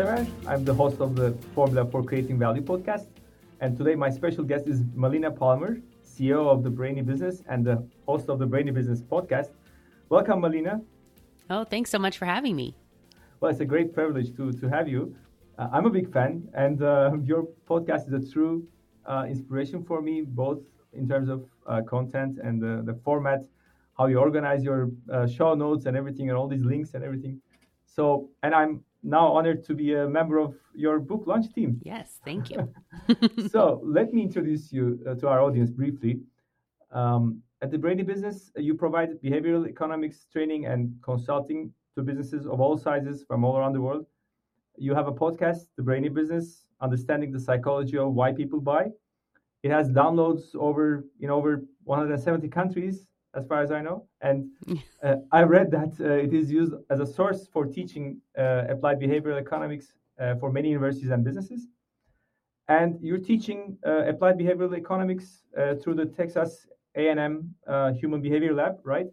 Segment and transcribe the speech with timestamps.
[0.00, 0.48] This is Mete Yurtsever.
[0.48, 3.06] I'm the host of the Formula for Creating Value podcast.
[3.60, 7.86] And today my special guest is Melina Palmer, CEO of the Brainy Business and the
[8.06, 9.50] host of the Brainy Business podcast.
[10.08, 10.80] Welcome, Melina.
[11.50, 12.74] Oh, thanks so much for having me.
[13.40, 15.14] Well, it's a great privilege to, to have you.
[15.58, 18.66] Uh, I'm a big fan, and uh, your podcast is a true
[19.04, 20.60] uh, inspiration for me, both
[20.94, 23.40] in terms of uh, content and the, the format,
[23.98, 27.38] how you organize your uh, show notes and everything, and all these links and everything.
[27.84, 31.80] So, and I'm now honored to be a member of your book launch team.
[31.82, 32.72] Yes, thank you.
[33.50, 36.20] so, let me introduce you uh, to our audience briefly.
[36.92, 42.60] Um, at the Brainy Business, you provide behavioral economics training and consulting to businesses of
[42.60, 44.06] all sizes from all around the world.
[44.78, 48.88] You have a podcast, The Brainy Business, understanding the psychology of why people buy.
[49.62, 54.06] It has downloads over in over 170 countries, as far as I know.
[54.20, 54.48] And
[55.02, 59.00] uh, I read that uh, it is used as a source for teaching uh, applied
[59.00, 61.68] behavioral economics uh, for many universities and businesses.
[62.68, 67.54] And you're teaching uh, applied behavioral economics uh, through the Texas A&M
[68.00, 69.06] Human Behavior Lab, right?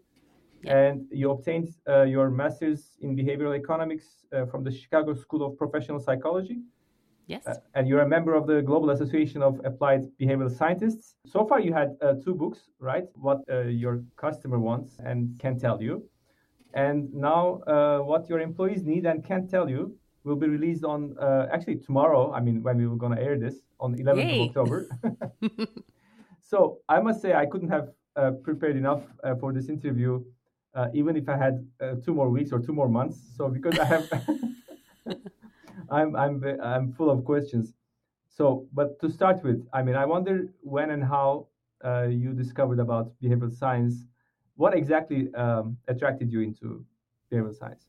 [0.65, 5.57] and you obtained uh, your master's in behavioral economics uh, from the Chicago School of
[5.57, 6.59] Professional Psychology.
[7.27, 7.45] Yes.
[7.45, 11.15] Uh, and you're a member of the Global Association of Applied Behavioral Scientists.
[11.25, 13.05] So far, you had uh, two books, right?
[13.15, 16.03] What uh, your customer wants and can tell you.
[16.73, 21.15] And now, uh, what your employees need and can't tell you will be released on
[21.51, 22.31] actually tomorrow.
[22.33, 24.39] I mean, when we were going to air this on 11th Yay.
[24.39, 24.87] of October.
[26.41, 27.89] so I must say, I couldn't have
[28.43, 29.03] prepared enough
[29.39, 30.23] for this interview
[30.77, 33.17] uh, even if I had uh, two more weeks or two more months.
[33.35, 34.07] So because I have,
[35.89, 37.73] I'm I'm I'm full of questions.
[38.29, 41.47] So, but to start with, I mean, I wonder when and how
[41.83, 44.05] uh, you discovered about behavioral science.
[44.55, 46.85] What exactly um, attracted you into
[47.31, 47.85] behavioral science?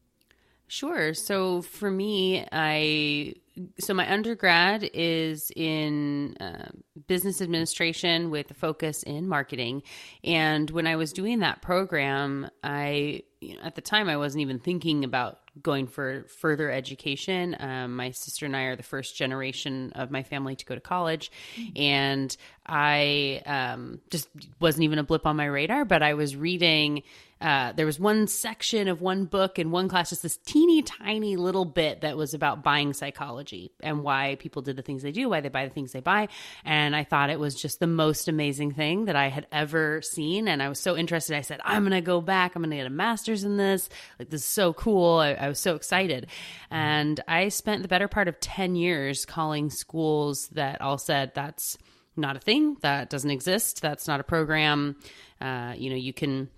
[0.68, 1.14] Sure.
[1.14, 3.34] So for me, I
[3.80, 6.68] so my undergrad is in uh,
[7.06, 9.82] business administration with a focus in marketing,
[10.22, 14.42] and when I was doing that program, I you know, at the time I wasn't
[14.42, 17.56] even thinking about going for further education.
[17.58, 20.80] Um, my sister and I are the first generation of my family to go to
[20.82, 21.32] college,
[21.76, 22.36] and
[22.66, 24.28] I um, just
[24.60, 25.86] wasn't even a blip on my radar.
[25.86, 27.04] But I was reading
[27.40, 31.36] uh, there was one section of one book in one class, just this teeny tiny
[31.36, 35.28] little bit that was about buying psychology and why people did the things they do,
[35.28, 36.28] why they buy the things they buy.
[36.64, 40.48] And I thought it was just the most amazing thing that I had ever seen.
[40.48, 41.36] And I was so interested.
[41.36, 42.56] I said, I'm going to go back.
[42.56, 43.88] I'm going to get a master's in this.
[44.18, 45.18] Like, this is so cool.
[45.18, 46.26] I, I was so excited.
[46.70, 51.78] And I spent the better part of 10 years calling schools that all said, that's
[52.16, 52.76] not a thing.
[52.80, 53.80] That doesn't exist.
[53.80, 54.96] That's not a program.
[55.40, 56.48] Uh, you know, you can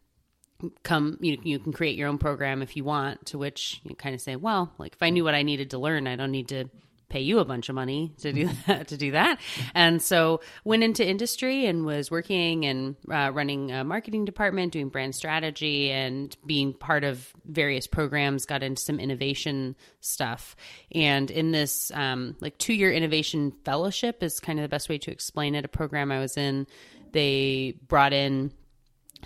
[0.83, 4.15] come you you can create your own program if you want to which you kind
[4.15, 6.49] of say well like if i knew what i needed to learn i don't need
[6.49, 6.69] to
[7.11, 9.39] pay you a bunch of money to do that to do that.
[9.75, 14.89] And so went into industry and was working and uh, running a marketing department doing
[14.89, 20.57] brand strategy and being part of various programs got into some innovation stuff.
[20.93, 24.97] And in this um, like two year innovation fellowship is kind of the best way
[24.99, 26.67] to explain it a program i was in.
[27.13, 28.53] They brought in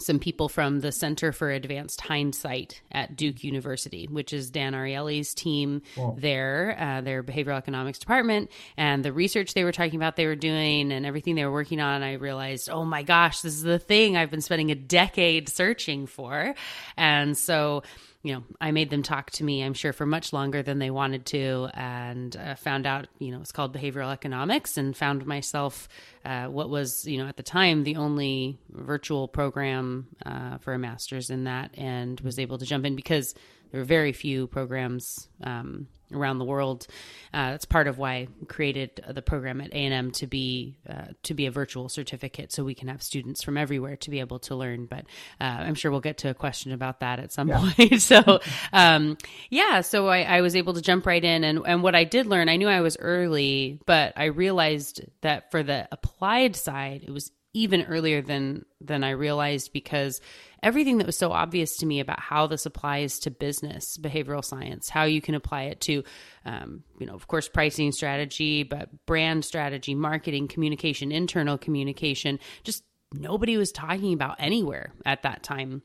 [0.01, 5.35] some people from the Center for Advanced Hindsight at Duke University, which is Dan Ariely's
[5.35, 6.17] team wow.
[6.19, 10.37] there, uh, their behavioral economics department, and the research they were talking about they were
[10.37, 12.03] doing and everything they were working on.
[12.03, 16.07] I realized, oh my gosh, this is the thing I've been spending a decade searching
[16.07, 16.55] for.
[16.97, 17.83] And so
[18.25, 20.91] you know, I made them talk to me, I'm sure, for much longer than they
[20.91, 25.91] wanted to, and uh, found out, you know, it's called behavioral economics, and found myself
[26.25, 30.79] uh, what was, you know, at the time the only virtual program uh, for a
[30.79, 33.35] master's in that, and was able to jump in because
[33.75, 36.87] there are very few programs um, around the world.
[37.33, 40.77] Uh, that's part of why I created the program at A and M to be
[40.89, 44.21] uh, to be a virtual certificate, so we can have students from everywhere to be
[44.21, 44.87] able to learn.
[44.87, 45.07] But
[45.41, 47.73] uh, I'm sure we'll get to a question about that at some yeah.
[47.77, 48.01] point.
[48.01, 48.39] so
[48.73, 49.19] um,
[49.51, 52.27] yeah, so I, I, was able to jump right in, and and what I did
[52.27, 57.11] learn, I knew I was early, but I realized that for the applied side, it
[57.11, 60.21] was even earlier than than I realized because
[60.63, 64.91] everything that was so obvious to me about how this applies to business behavioral science,
[64.91, 66.03] how you can apply it to,
[66.45, 72.83] um, you know, of course, pricing strategy, but brand strategy, marketing, communication, internal communication, just
[73.13, 75.83] nobody was talking about anywhere at that time.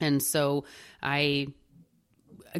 [0.00, 0.64] And so
[1.02, 1.48] I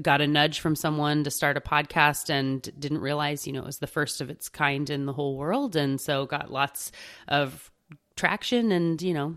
[0.01, 3.67] got a nudge from someone to start a podcast and didn't realize, you know, it
[3.67, 5.77] was the first of its kind in the whole world.
[5.77, 6.91] And so got lots
[7.29, 7.71] of
[8.17, 9.37] traction and you know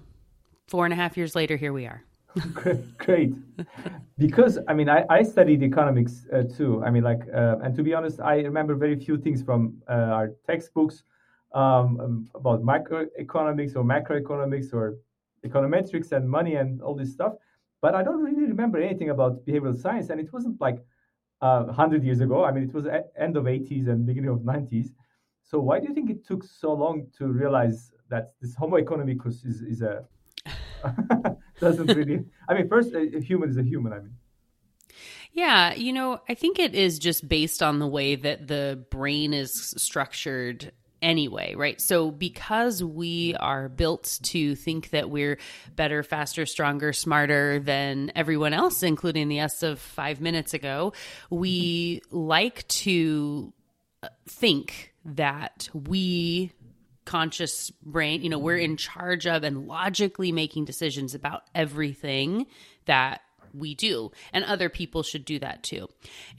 [0.67, 2.03] four and a half years later here we are
[2.97, 3.33] Great.
[4.17, 6.83] Because, I mean, I, I studied economics uh, too.
[6.85, 10.17] I mean, like, uh, and to be honest, I remember very few things from uh,
[10.17, 11.03] our textbooks
[11.53, 14.97] um, um about microeconomics or macroeconomics or
[15.45, 17.33] econometrics and money and all this stuff.
[17.81, 20.09] But I don't really remember anything about behavioral science.
[20.09, 20.83] And it wasn't like
[21.41, 22.43] uh, 100 years ago.
[22.43, 22.85] I mean, it was
[23.17, 24.87] end of 80s and beginning of 90s.
[25.43, 29.45] So why do you think it took so long to realize that this Homo economicus
[29.45, 30.05] is, is a
[31.59, 32.23] doesn't really?
[32.47, 33.93] I mean, first, a, human is a human.
[33.93, 34.13] I mean.
[35.33, 39.33] Yeah, you know, I think it is just based on the way that the brain
[39.33, 40.71] is structured
[41.01, 41.79] anyway, right?
[41.79, 45.37] So, because we are built to think that we're
[45.75, 50.93] better, faster, stronger, smarter than everyone else, including the us of five minutes ago,
[51.29, 53.53] we like to
[54.01, 56.51] uh, think that we
[57.07, 62.45] conscious brain you know we're in charge of and logically making decisions about everything
[62.85, 63.21] that
[63.53, 64.11] we do.
[64.33, 65.87] And other people should do that too.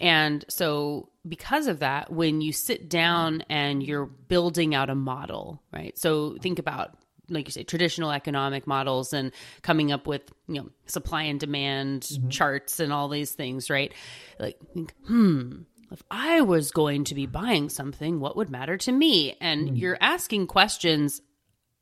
[0.00, 5.62] And so because of that when you sit down and you're building out a model
[5.73, 5.99] right?
[5.99, 6.97] So think about
[7.31, 12.03] like you say traditional economic models and coming up with you know supply and demand
[12.03, 12.29] mm-hmm.
[12.31, 13.93] charts and all these things right?
[14.38, 14.59] Like
[15.06, 19.37] hmm if I was going to be buying something, what would matter to me?
[19.40, 19.79] And mm.
[19.79, 21.20] you're asking questions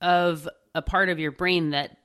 [0.01, 1.97] of a part of your brain that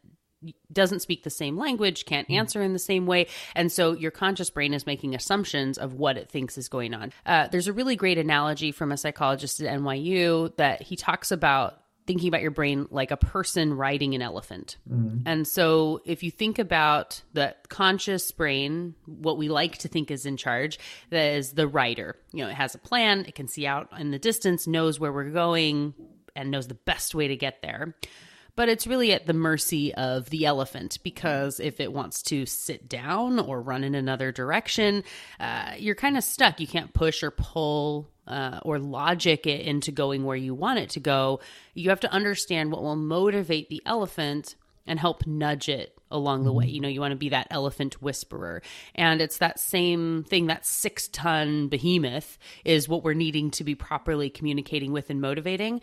[0.72, 2.38] doesn't speak the same language, can't mm.
[2.38, 3.28] answer in the same way.
[3.56, 7.14] And so your conscious brain is making assumptions of what it thinks is going on.
[7.26, 11.81] Uh, there's a really great analogy from a psychologist at NYU that he talks about
[12.08, 14.78] thinking about your brain like a person riding an elephant.
[14.90, 15.20] Mm-hmm.
[15.26, 20.26] And so if you think about the conscious brain, what we like to think is
[20.26, 22.16] in charge, that is the rider.
[22.32, 25.12] You know, it has a plan, it can see out in the distance, knows where
[25.12, 25.94] we're going,
[26.36, 27.96] and knows the best way to get there.
[28.56, 32.90] But it's really at the mercy of the elephant because if it wants to sit
[32.90, 35.04] down or run in another direction,
[35.40, 36.60] uh, you're kind of stuck.
[36.60, 40.90] You can't push or pull uh, or logic it into going where you want it
[40.92, 41.40] to go,
[41.74, 46.54] you have to understand what will motivate the elephant and help nudge it along the
[46.54, 46.66] way.
[46.66, 46.76] Mm-hmm.
[46.76, 48.62] You know, you want to be that elephant whisperer.
[48.96, 53.76] And it's that same thing, that six ton behemoth is what we're needing to be
[53.76, 55.82] properly communicating with and motivating.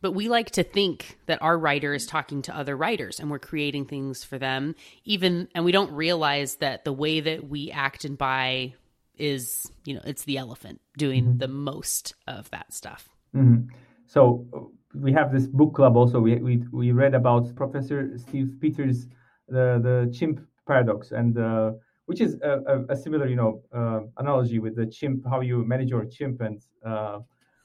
[0.00, 3.38] But we like to think that our rider is talking to other riders and we're
[3.38, 8.04] creating things for them, even, and we don't realize that the way that we act
[8.04, 8.74] and buy
[9.18, 11.38] is you know it's the elephant doing mm-hmm.
[11.38, 13.68] the most of that stuff mm-hmm.
[14.06, 14.46] so
[14.94, 19.06] we have this book club also we, we we read about professor steve peters
[19.48, 21.72] the the chimp paradox and uh,
[22.06, 25.64] which is a, a, a, similar you know uh, analogy with the chimp how you
[25.64, 27.18] manage your chimp and uh,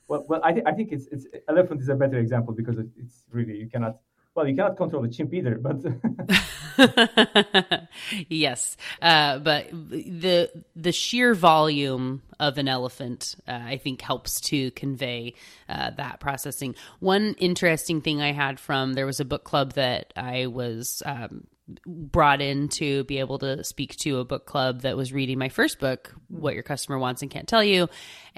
[0.07, 3.25] well, well I, th- I think it's it's elephant is a better example because it's
[3.31, 3.97] really you cannot
[4.35, 5.77] well, you cannot control the chimp either, but
[8.29, 14.71] yes, uh, but the the sheer volume of an elephant, uh, I think, helps to
[14.71, 15.33] convey
[15.67, 16.75] uh, that processing.
[16.99, 21.47] One interesting thing I had from there was a book club that I was um,
[21.85, 25.49] brought in to be able to speak to a book club that was reading my
[25.49, 27.89] first book, What Your Customer Wants and Can't Tell You.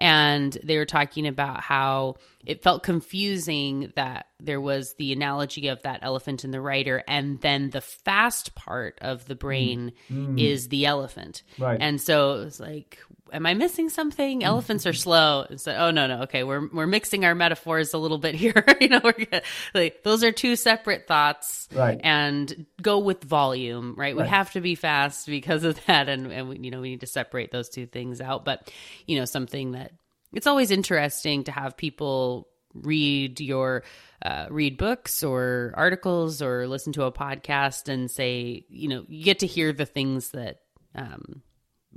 [0.02, 2.16] And they were talking about how
[2.46, 7.40] it felt confusing that there was the analogy of that elephant and the rider, and
[7.42, 10.42] then the fast part of the brain mm.
[10.42, 11.44] is the elephant.
[11.60, 11.78] Right.
[11.80, 13.00] And so it was like,
[13.32, 14.44] am I missing something?
[14.44, 15.46] Elephants are slow.
[15.50, 18.64] And so, oh no, no, okay, we're we're mixing our metaphors a little bit here.
[18.82, 19.42] you know, we're
[19.74, 21.68] like those are two separate thoughts.
[21.74, 22.00] Right.
[22.04, 24.16] And go with volume, right?
[24.16, 27.02] We have to be fast because of that, and and we, you know we need
[27.02, 28.46] to separate those two things out.
[28.46, 28.72] But
[29.08, 29.91] you know, something that
[30.34, 33.84] it's always interesting to have people read your
[34.24, 39.24] uh, read books or articles or listen to a podcast and say you know you
[39.24, 40.60] get to hear the things that
[40.96, 41.42] um,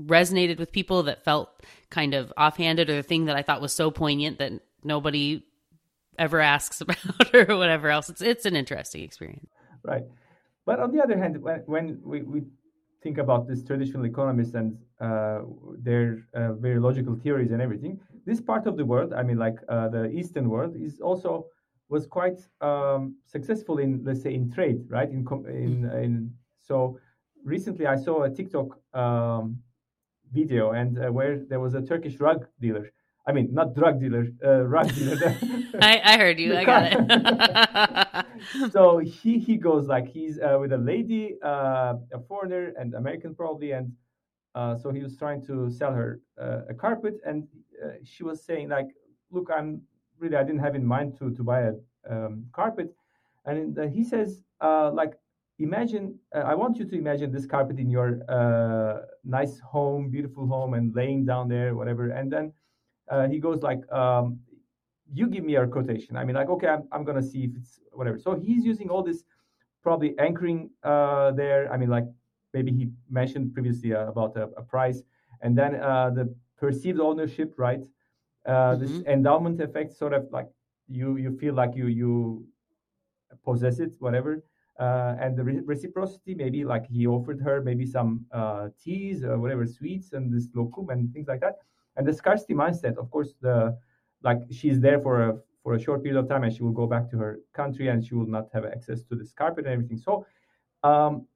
[0.00, 1.48] resonated with people that felt
[1.90, 5.44] kind of offhanded or the thing that i thought was so poignant that nobody
[6.18, 8.08] ever asks about or whatever else.
[8.08, 9.48] It's it's an interesting experience.
[9.82, 10.04] Right.
[10.66, 12.42] But on the other hand when, when we, we
[13.02, 15.40] think about these traditional economists and uh,
[15.78, 19.56] their uh, very logical theories and everything this part of the world, I mean, like
[19.68, 21.46] uh, the Eastern world, is also
[21.88, 25.10] was quite um, successful in, let's say, in trade, right?
[25.10, 26.98] In in, in so
[27.44, 29.58] recently, I saw a TikTok um,
[30.32, 32.90] video and uh, where there was a Turkish rug dealer.
[33.26, 35.16] I mean, not drug dealer, uh, rug dealer.
[35.80, 36.56] I, I, heard you.
[36.56, 38.26] I got it.
[38.72, 43.34] so he he goes like he's uh, with a lady, uh, a foreigner and American
[43.34, 43.92] probably, and
[44.54, 47.48] uh, so he was trying to sell her uh, a carpet, and
[48.04, 48.88] she was saying like,
[49.30, 49.82] "Look, I'm
[50.18, 51.72] really I didn't have in mind to to buy a
[52.10, 52.94] um, carpet,"
[53.46, 55.14] and he says like,
[55.58, 60.46] imagine uh, i want you to imagine this carpet in your uh, nice home beautiful
[60.46, 62.10] home and laying down there whatever.
[62.10, 62.52] And then
[63.08, 64.40] uh, he goes like um,
[65.12, 66.16] you give me a quotation.
[66.16, 68.18] I mean like okay i'm, I'm gonna see if it's whatever.
[68.18, 69.24] So he's using all this
[69.82, 71.72] probably anchoring uh, there.
[71.72, 72.06] I mean like
[72.52, 75.02] maybe he mentioned previously uh, about a, a, price.
[75.42, 77.84] And then uh, the perceived ownership right?
[78.46, 78.80] Mm-hmm.
[78.82, 80.48] this endowment effect sort of like
[80.88, 82.12] you you feel like you you
[83.44, 84.42] possess it whatever.
[84.78, 89.38] Uh, and the re- reciprocity maybe like he offered her maybe some uh, teas or
[89.38, 91.56] whatever sweets and this lokum and things like that.
[91.96, 93.56] And the scarcity mindset of course the
[94.22, 95.30] like she's there for a
[95.62, 98.04] for a short period of time and she will go back to her country and
[98.04, 99.98] she will not have access to this carpet and everything.
[99.98, 100.26] So
[100.82, 101.26] um,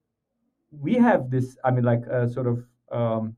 [0.71, 3.35] we have this i mean like a sort of um,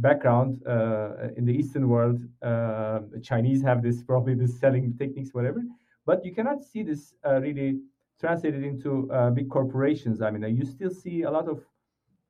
[0.00, 5.62] background uh, in the eastern world uh, chinese have this probably this selling techniques whatever
[6.06, 7.80] but you cannot see this uh, really
[8.20, 11.58] translated into big corporations, I mean, you still see a lot of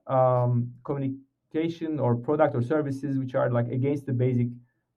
[0.07, 4.49] um, communication or product or services which are like against the basic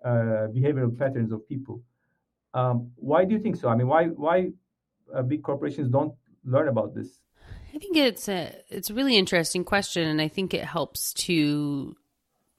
[0.06, 1.82] behavioral patterns of people.
[2.53, 3.70] Um, why do you think so?
[3.70, 4.51] I mean, why why
[5.27, 6.13] big corporations don't
[6.46, 7.20] learn about this?
[7.74, 11.96] I think it's a it's a really interesting question, and I think it helps to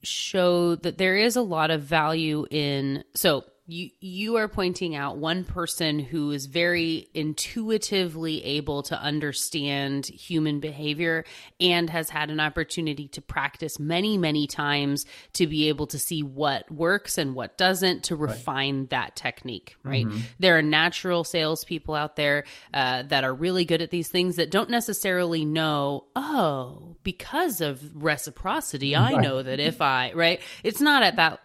[0.05, 5.17] show that there is a lot of value in so you you are pointing out
[5.17, 11.25] one person who is very intuitively able to understand human behavior
[11.59, 16.21] and has had an opportunity to practice many many times to be able to see
[16.21, 18.89] what works and what doesn't to refine right.
[18.91, 20.19] that technique right mm-hmm.
[20.37, 22.43] there are natural salespeople out there
[22.73, 27.79] uh, that are really good at these things that don't necessarily know oh because of
[27.95, 30.41] reciprocity i know that if i right?
[30.63, 31.39] It's not at that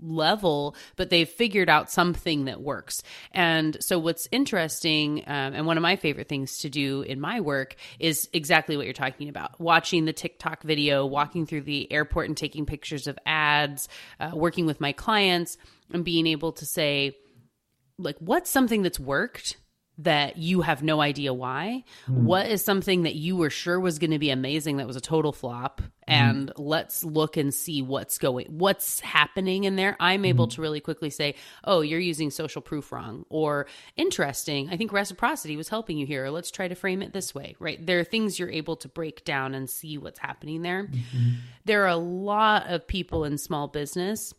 [0.00, 3.02] level, but they've figured out something that works.
[3.32, 7.40] And so, what's interesting, um, and one of my favorite things to do in my
[7.40, 9.60] work is exactly what you're talking about.
[9.60, 13.88] Watching the TikTok video, walking through the airport and taking pictures of ads,
[14.20, 15.56] uh, working with my clients,
[15.92, 17.16] and being able to say,
[17.98, 19.56] like, what's something that's worked
[19.98, 21.82] that you have no idea why?
[22.08, 22.22] Mm.
[22.22, 25.00] What is something that you were sure was going to be amazing that was a
[25.00, 25.80] total flop?
[25.80, 25.86] Mm.
[26.06, 29.96] And let's look and see what's going, what's happening in there.
[29.98, 30.52] I'm able mm.
[30.52, 34.70] to really quickly say, oh, you're using social proof wrong, or interesting.
[34.70, 36.28] I think reciprocity was helping you here.
[36.28, 37.84] Let's try to frame it this way, right?
[37.84, 40.84] There are things you're able to break down and see what's happening there.
[40.84, 41.30] Mm-hmm.
[41.64, 44.32] There are a lot of people in small business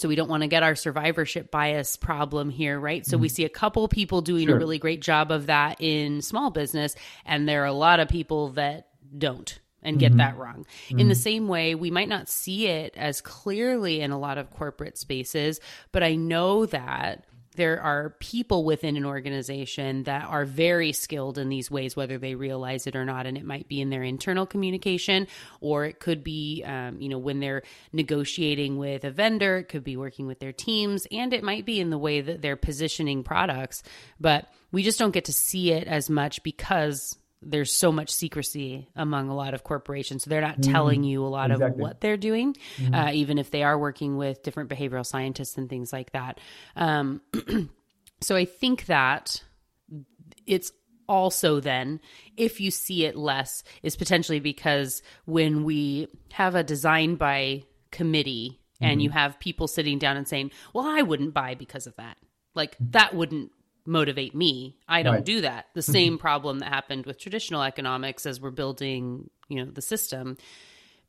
[0.00, 3.06] so we don't want to get our survivorship bias problem here, right?
[3.06, 3.22] So mm-hmm.
[3.22, 4.56] we see a couple people doing sure.
[4.56, 8.08] a really great job of that in small business, and there are a lot of
[8.08, 10.18] people that don't and get mm-hmm.
[10.18, 10.66] that wrong.
[10.88, 10.98] Mm-hmm.
[10.98, 11.20] In the mm-hmm.
[11.20, 15.60] same way, we might not see it as clearly in a lot of corporate spaces,
[15.92, 17.24] but I know that
[17.60, 22.34] there are people within an organization that are very skilled in these ways, whether they
[22.34, 23.26] realize it or not.
[23.26, 25.26] And it might be in their internal communication,
[25.60, 27.62] or it could be, um, you know, when they're
[27.92, 31.80] negotiating with a vendor, it could be working with their teams, and it might be
[31.80, 33.82] in the way that they're positioning products.
[34.18, 38.88] But we just don't get to see it as much because there's so much secrecy
[38.94, 40.24] among a lot of corporations.
[40.24, 40.72] So they're not mm-hmm.
[40.72, 41.74] telling you a lot exactly.
[41.74, 42.94] of what they're doing, mm-hmm.
[42.94, 46.38] uh, even if they are working with different behavioral scientists and things like that.
[46.76, 47.22] Um,
[48.20, 49.42] so I think that
[50.46, 50.72] it's
[51.08, 52.00] also then,
[52.36, 58.60] if you see it less, is potentially because when we have a design by committee
[58.80, 59.00] and mm-hmm.
[59.00, 62.16] you have people sitting down and saying, well, I wouldn't buy because of that.
[62.54, 63.52] Like that wouldn't
[63.86, 64.76] motivate me.
[64.88, 65.24] I don't right.
[65.24, 65.66] do that.
[65.74, 65.92] The mm-hmm.
[65.92, 70.36] same problem that happened with traditional economics as we're building, you know, the system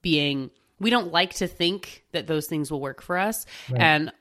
[0.01, 3.46] being we don't like to think that those things will work for us.
[3.70, 3.82] Right.
[3.82, 4.12] And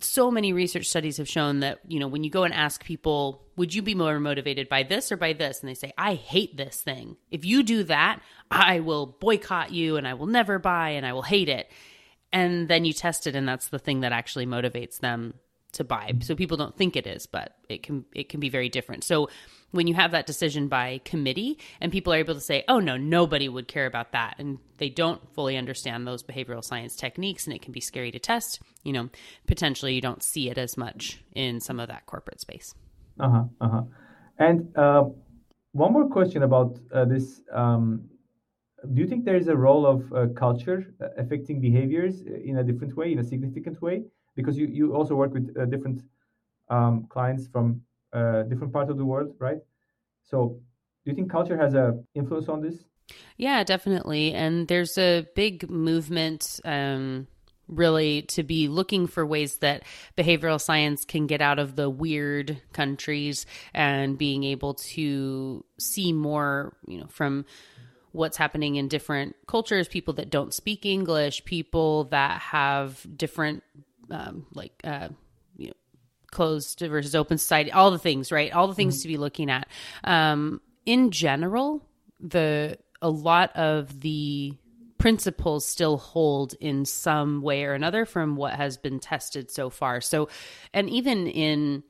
[0.00, 3.42] so many research studies have shown that, you know, when you go and ask people,
[3.56, 5.60] would you be more motivated by this or by this?
[5.60, 7.16] And they say, I hate this thing.
[7.30, 11.14] If you do that, I will boycott you and I will never buy and I
[11.14, 11.70] will hate it.
[12.32, 15.34] And then you test it and that's the thing that actually motivates them
[15.72, 16.12] to buy.
[16.20, 19.04] So people don't think it is, but it can it can be very different.
[19.04, 19.28] So
[19.70, 22.96] when you have that decision by committee and people are able to say, "Oh no,
[22.96, 27.54] nobody would care about that." And they don't fully understand those behavioral science techniques and
[27.54, 29.08] it can be scary to test, you know,
[29.46, 32.74] potentially you don't see it as much in some of that corporate space.
[33.18, 33.44] Uh-huh.
[33.60, 33.82] Uh-huh.
[34.38, 35.04] And uh,
[35.72, 38.08] one more question about uh, this um,
[38.94, 42.96] do you think there is a role of uh, culture affecting behaviors in a different
[42.96, 44.04] way, in a significant way?
[44.40, 46.02] Because you, you also work with uh, different
[46.68, 47.82] um, clients from
[48.12, 49.58] uh, different parts of the world, right?
[50.22, 50.60] So
[51.04, 52.84] do you think culture has a influence on this?
[53.36, 54.32] Yeah, definitely.
[54.32, 57.26] And there's a big movement um,
[57.70, 59.84] really to be looking for ways that
[60.16, 66.76] behavioral science can get out of the weird countries and being able to see more,
[66.86, 67.44] you know, from
[68.12, 73.62] what's happening in different cultures, people that don't speak English, people that have different,
[74.10, 75.08] um, like, uh,
[75.56, 75.74] you know,
[76.30, 78.52] closed versus open society, all the things, right?
[78.52, 79.02] All the things mm-hmm.
[79.02, 79.68] to be looking at.
[80.04, 81.86] Um, in general,
[82.20, 84.54] the a lot of the
[84.98, 90.00] principles still hold in some way or another from what has been tested so far.
[90.00, 90.28] So,
[90.74, 91.82] and even in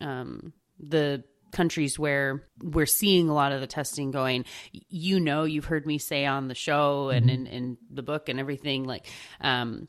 [0.00, 5.66] um, the countries where we're seeing a lot of the testing going, you know, you've
[5.66, 7.34] heard me say on the show and mm-hmm.
[7.34, 9.06] in, in the book and everything, like,
[9.40, 9.86] um,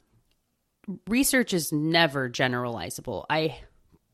[1.07, 3.25] research is never generalizable.
[3.29, 3.59] I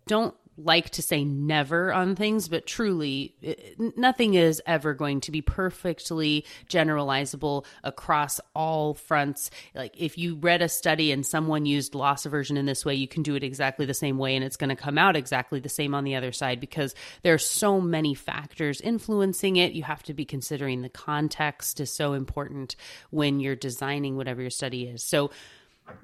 [0.07, 5.31] don't like to say never on things, but truly, it, nothing is ever going to
[5.31, 9.49] be perfectly generalizable across all fronts.
[9.73, 13.07] Like, if you read a study and someone used loss aversion in this way, you
[13.07, 15.69] can do it exactly the same way, and it's going to come out exactly the
[15.69, 19.73] same on the other side because there are so many factors influencing it.
[19.73, 22.75] You have to be considering the context is so important
[23.09, 25.03] when you're designing whatever your study is.
[25.03, 25.31] So,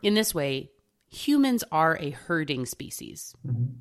[0.01, 0.71] in this way,
[1.07, 3.33] humans are a herding species.
[3.45, 3.79] Mm-hmm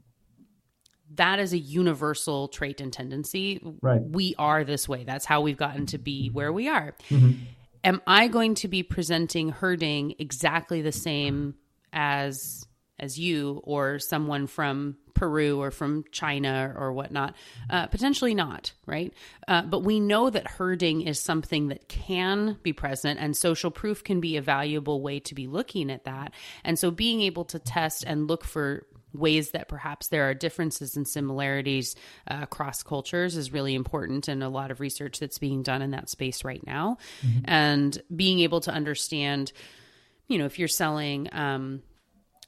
[1.14, 3.60] that is a universal trait and tendency.
[3.82, 4.02] Right.
[4.02, 5.04] We are this way.
[5.04, 6.94] That's how we've gotten to be where we are.
[7.10, 7.42] Mm-hmm.
[7.84, 11.54] Am I going to be presenting herding exactly the same
[11.92, 12.66] as
[12.98, 17.34] as you or someone from Peru or from China or whatnot?
[17.70, 19.12] Uh, potentially not, right?
[19.48, 24.04] Uh, but we know that herding is something that can be present, and social proof
[24.04, 26.32] can be a valuable way to be looking at that.
[26.64, 28.86] And so, being able to test and look for
[29.18, 31.96] ways that perhaps there are differences and similarities
[32.28, 35.92] uh, across cultures is really important and a lot of research that's being done in
[35.92, 37.40] that space right now mm-hmm.
[37.44, 39.52] and being able to understand
[40.28, 41.82] you know if you're selling um,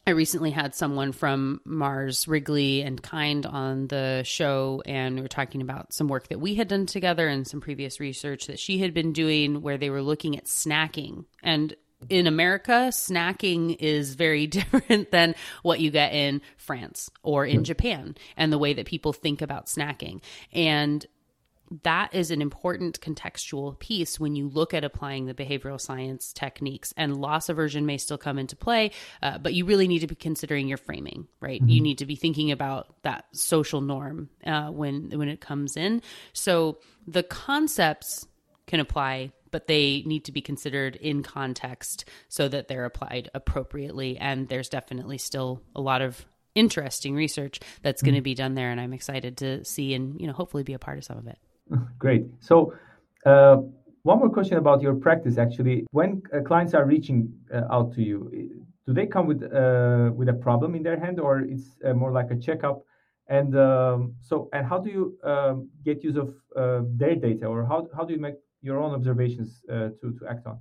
[0.09, 5.29] I recently had someone from Mars Wrigley and Kind on the show, and we were
[5.29, 8.79] talking about some work that we had done together and some previous research that she
[8.79, 11.27] had been doing where they were looking at snacking.
[11.43, 11.77] And
[12.09, 18.17] in America, snacking is very different than what you get in France or in Japan
[18.35, 20.23] and the way that people think about snacking.
[20.55, 21.05] And
[21.83, 26.93] that is an important contextual piece when you look at applying the behavioral science techniques
[26.97, 28.91] and loss aversion may still come into play
[29.23, 31.71] uh, but you really need to be considering your framing right mm-hmm.
[31.71, 36.03] you need to be thinking about that social norm uh, when when it comes in
[36.33, 38.27] so the concepts
[38.67, 44.19] can apply but they need to be considered in context so that they're applied appropriately.
[44.19, 48.25] And there's definitely still a lot of interesting research that's going to mm-hmm.
[48.25, 50.99] be done there, and I'm excited to see and you know hopefully be a part
[50.99, 51.39] of some of it.
[51.99, 52.27] Great.
[52.41, 52.75] So.
[53.27, 53.59] Uh,
[54.05, 55.37] one more question about your practice.
[55.37, 58.31] Actually, when uh, clients are reaching uh, out to you,
[58.87, 62.13] do they come with uh, with a problem in their hand, or it's uh, more
[62.13, 62.85] like a checkup?
[63.27, 66.33] And um, so, and how do you um, get use of
[66.97, 70.59] their data, or how how do you make your own observations to to act on.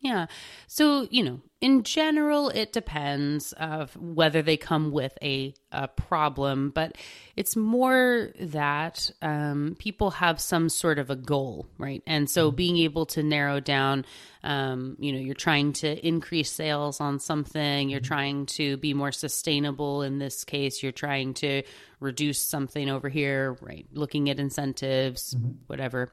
[0.00, 0.26] Yeah.
[0.68, 6.70] So, you know, in general, it depends of whether they come with a, a problem,
[6.70, 6.96] but
[7.34, 12.00] it's more that um, people have some sort of a goal, right?
[12.06, 12.56] And so mm-hmm.
[12.56, 14.06] being able to narrow down,
[14.44, 18.06] um, you know, you're trying to increase sales on something, you're mm-hmm.
[18.06, 21.64] trying to be more sustainable in this case, you're trying to
[21.98, 23.84] reduce something over here, right?
[23.92, 25.54] Looking at incentives, mm-hmm.
[25.66, 26.12] whatever,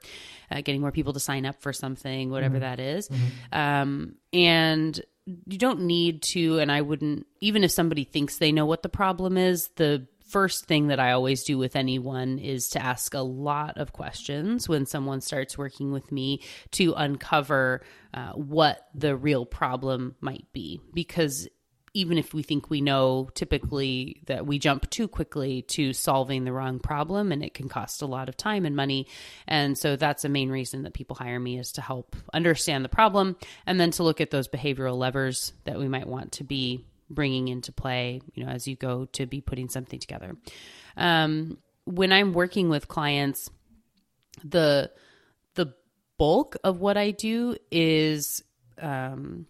[0.50, 2.62] uh, getting more people to sign up for something, whatever mm-hmm.
[2.62, 3.10] that is.
[3.10, 3.58] Mm-hmm.
[3.60, 8.66] Um, and you don't need to, and I wouldn't, even if somebody thinks they know
[8.66, 12.84] what the problem is, the first thing that I always do with anyone is to
[12.84, 17.84] ask a lot of questions when someone starts working with me to uncover
[18.14, 20.82] uh, what the real problem might be.
[20.94, 21.48] Because
[21.96, 26.52] even if we think we know typically that we jump too quickly to solving the
[26.52, 29.08] wrong problem and it can cost a lot of time and money.
[29.48, 32.90] And so that's a main reason that people hire me is to help understand the
[32.90, 36.86] problem and then to look at those behavioral levers that we might want to be
[37.10, 40.36] bringing into play you know as you go to be putting something together.
[40.98, 43.50] Um, when i'm working with clients
[44.44, 44.92] the
[45.54, 45.72] the
[46.18, 48.44] bulk of what i do is
[48.82, 49.46] um,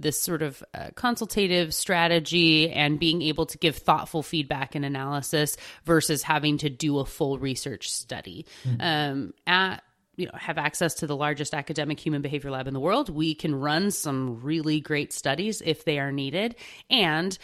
[0.00, 5.56] this sort of uh, consultative strategy and being able to give thoughtful feedback and analysis
[5.84, 8.46] versus having to do a full research study.
[8.64, 8.80] Mm-hmm.
[8.80, 9.82] Um, at
[10.16, 13.34] you know have access to the largest academic human behavior lab in the world we
[13.34, 16.56] can run some really great studies if they are needed
[16.90, 17.38] and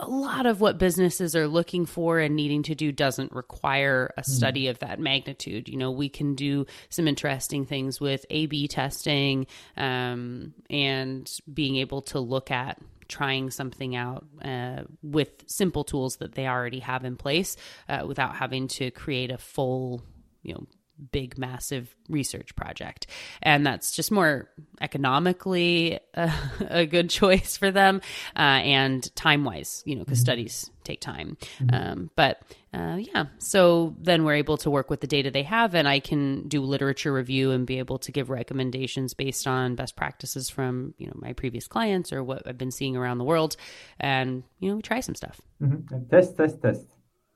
[0.00, 4.22] a lot of what businesses are looking for and needing to do doesn't require a
[4.22, 4.70] study mm.
[4.70, 5.68] of that magnitude.
[5.68, 11.76] You know, we can do some interesting things with A B testing um, and being
[11.76, 17.04] able to look at trying something out uh, with simple tools that they already have
[17.04, 17.56] in place
[17.88, 20.02] uh, without having to create a full,
[20.42, 20.66] you know,
[21.12, 23.06] big massive research project
[23.42, 24.48] and that's just more
[24.80, 26.30] economically uh,
[26.68, 28.00] a good choice for them
[28.36, 30.24] uh, and time wise you know because mm-hmm.
[30.24, 31.74] studies take time mm-hmm.
[31.74, 32.40] um, but
[32.74, 36.00] uh, yeah so then we're able to work with the data they have and i
[36.00, 40.94] can do literature review and be able to give recommendations based on best practices from
[40.98, 43.56] you know my previous clients or what i've been seeing around the world
[44.00, 46.04] and you know we try some stuff mm-hmm.
[46.10, 46.86] test test test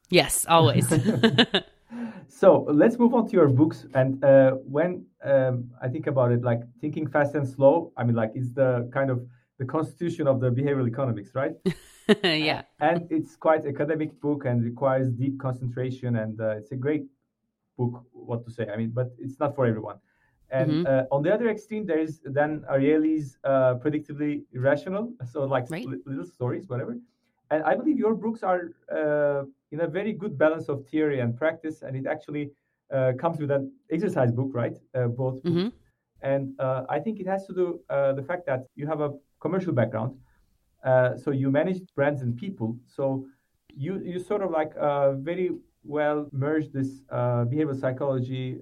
[0.09, 0.87] yes always
[2.29, 3.87] so let's move on to your books.
[3.95, 8.17] And uh, when um, I think about it, like thinking fast and slow, I mean,
[8.17, 9.27] like it's the kind of
[9.59, 11.53] the constitution of the behavioral economics, right?
[12.23, 12.63] yeah.
[12.81, 17.05] Uh, and it's quite academic book and requires deep concentration, and uh, it's a great
[17.79, 18.05] book.
[18.13, 18.67] What to say?
[18.73, 19.99] I mean, but it's not for everyone.
[20.51, 20.87] And mm-hmm.
[20.87, 25.87] uh, on the other extreme, there is Dan Ariely's uh, predictably irrational, so like right.
[26.05, 26.99] little stories, whatever.
[27.51, 31.37] And I believe your books are uh, in a very good balance of theory and
[31.37, 32.51] practice, and it actually
[32.93, 34.77] uh, comes with an exercise book, right?
[34.95, 35.43] Uh, both.
[35.43, 35.69] Mm-hmm.
[36.21, 39.11] And uh, I think it has to do uh, the fact that you have a
[39.41, 40.15] commercial background,
[40.85, 42.77] uh, so you manage brands and people.
[42.87, 43.27] So
[43.75, 44.75] you you sort of like
[45.25, 45.51] very
[45.85, 48.59] well merge this behavioral psychology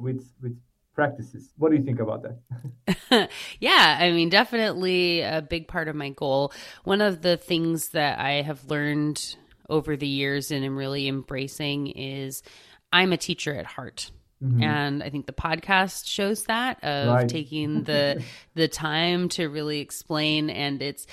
[0.00, 0.58] with with
[0.94, 1.52] practices.
[1.56, 3.30] What do you think about that?
[3.60, 6.52] yeah, I mean, definitely a big part of my goal.
[6.84, 9.36] One of the things that I have learned
[9.68, 12.42] over the years and am really embracing is
[12.92, 14.10] I'm a teacher at heart.
[14.42, 14.62] Mm-hmm.
[14.62, 17.28] And I think the podcast shows that of right.
[17.28, 18.22] taking the
[18.54, 21.06] the time to really explain and it's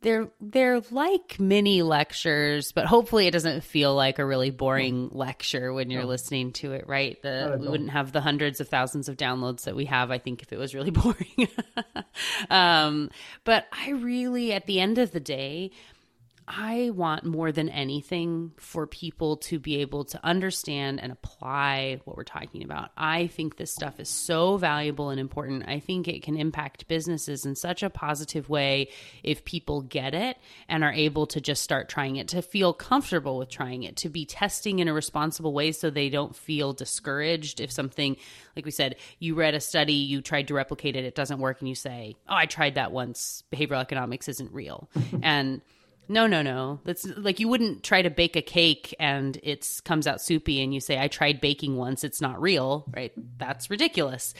[0.00, 5.72] they're they're like mini lectures, but hopefully it doesn't feel like a really boring lecture
[5.72, 6.08] when you're no.
[6.08, 7.20] listening to it, right?
[7.22, 10.42] The we wouldn't have the hundreds of thousands of downloads that we have, I think,
[10.42, 11.48] if it was really boring.
[12.50, 13.10] um,
[13.44, 15.72] but I really, at the end of the day,
[16.50, 22.16] I want more than anything for people to be able to understand and apply what
[22.16, 22.90] we're talking about.
[22.96, 25.68] I think this stuff is so valuable and important.
[25.68, 28.88] I think it can impact businesses in such a positive way
[29.22, 30.38] if people get it
[30.70, 34.08] and are able to just start trying it, to feel comfortable with trying it, to
[34.08, 38.16] be testing in a responsible way so they don't feel discouraged if something,
[38.56, 41.60] like we said, you read a study, you tried to replicate it, it doesn't work,
[41.60, 43.44] and you say, Oh, I tried that once.
[43.52, 44.88] Behavioral economics isn't real.
[45.22, 45.60] and
[46.08, 46.80] no, no, no.
[46.84, 50.72] That's like you wouldn't try to bake a cake and it comes out soupy and
[50.72, 53.12] you say, I tried baking once, it's not real, right?
[53.36, 54.32] That's ridiculous.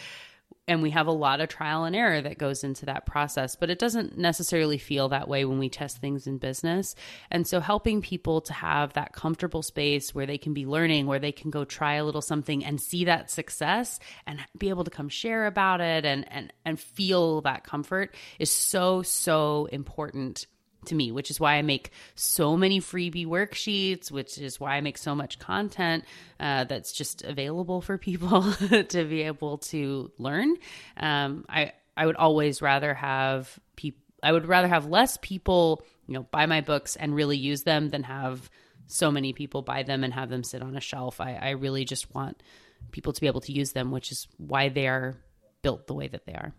[0.66, 3.70] And we have a lot of trial and error that goes into that process, but
[3.70, 6.94] it doesn't necessarily feel that way when we test things in business.
[7.30, 11.18] And so, helping people to have that comfortable space where they can be learning, where
[11.18, 14.90] they can go try a little something and see that success and be able to
[14.90, 20.46] come share about it and, and, and feel that comfort is so, so important
[20.86, 24.80] to me, which is why I make so many freebie worksheets, which is why I
[24.80, 26.04] make so much content
[26.38, 28.52] uh, that's just available for people
[28.88, 30.56] to be able to learn.
[30.96, 34.00] Um, I I would always rather have people.
[34.22, 37.88] I would rather have less people, you know, buy my books and really use them
[37.88, 38.50] than have
[38.88, 41.20] so many people buy them and have them sit on a shelf.
[41.20, 42.42] I, I really just want
[42.90, 45.14] people to be able to use them, which is why they are
[45.62, 46.52] built the way that they are.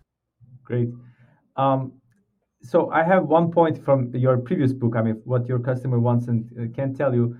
[0.64, 0.90] Great.
[1.58, 1.94] Um,
[2.62, 4.96] so I have one point from your previous book.
[4.96, 7.38] I mean, what your customer wants and uh, can tell you.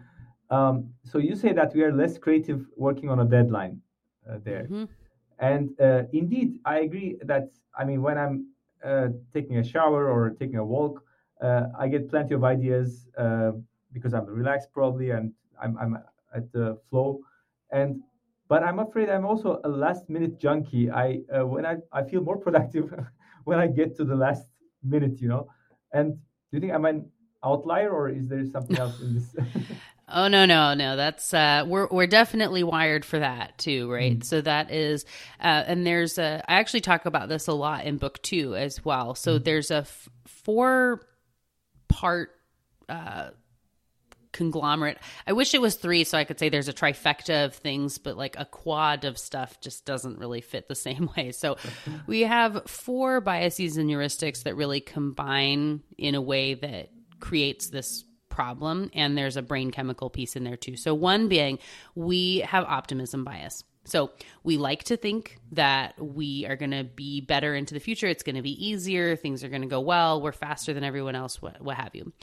[0.50, 3.82] Um, so you say that we are less creative working on a deadline
[4.28, 4.86] uh, there, mm-hmm.
[5.40, 7.50] and uh, indeed, I agree that.
[7.78, 8.48] I mean, when I'm
[8.84, 11.04] uh, taking a shower or taking a walk,
[11.42, 13.52] uh, I get plenty of ideas uh,
[13.94, 15.98] because I'm relaxed probably and I'm, I'm
[16.36, 17.20] at the flow,
[17.72, 18.02] and
[18.48, 20.90] but I'm afraid I'm also a last minute junkie.
[20.90, 22.92] I when I, I feel more productive
[23.44, 24.48] when I get to the last
[24.84, 25.50] minute, you know.
[25.94, 26.20] And do
[26.52, 27.10] you think I'm an
[27.44, 29.36] outlier, or is there something else in this?
[30.12, 34.24] Oh no no no that's uh we're we're definitely wired for that too right mm.
[34.24, 35.06] so that is
[35.40, 38.84] uh and there's a I actually talk about this a lot in book 2 as
[38.84, 39.44] well so mm.
[39.44, 41.02] there's a f- four
[41.90, 42.32] part
[42.88, 43.30] uh
[44.32, 44.98] conglomerate.
[45.26, 48.18] I wish it was three so I could say there's a trifecta of things, but
[48.18, 51.32] like a quad of stuff just doesn't really fit the same way.
[51.32, 51.58] So
[52.08, 56.90] we have four biases and heuristics that really combine in a way that
[57.20, 58.90] creates this problem.
[58.94, 60.78] And there's a brain chemical piece in there too.
[60.78, 61.60] So, one being
[61.96, 63.64] we have optimism bias.
[63.86, 64.12] So
[64.44, 68.08] we like to think that we are going to be better into the future.
[68.08, 69.16] It's going to be easier.
[69.16, 70.22] Things are going to go well.
[70.22, 72.14] We're faster than everyone else, what, what have you.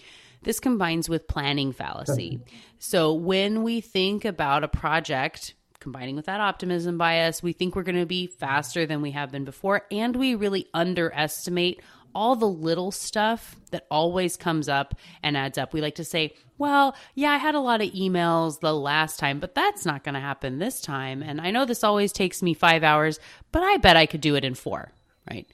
[0.47, 2.39] This combines with planning fallacy.
[2.79, 7.83] So when we think about a project, combining with that optimism bias, we think we're
[7.83, 9.83] going to be faster than we have been before.
[9.91, 11.83] And we really underestimate
[12.15, 15.73] all the little stuff that always comes up and adds up.
[15.73, 19.41] We like to say, well, yeah, I had a lot of emails the last time,
[19.41, 21.25] but that's not going to happen this time.
[21.25, 23.19] And I know this always takes me five hours,
[23.51, 24.93] but I bet I could do it in four,
[25.29, 25.49] right?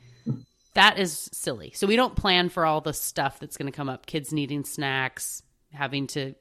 [0.75, 1.73] That is silly.
[1.75, 4.65] So we don't plan for all the stuff that's going to come up kids needing
[4.65, 6.35] snacks, having to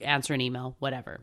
[0.00, 1.20] answer an email, whatever.